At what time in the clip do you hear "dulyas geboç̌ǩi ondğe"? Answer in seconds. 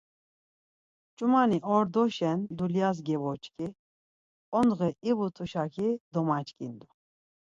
2.57-4.89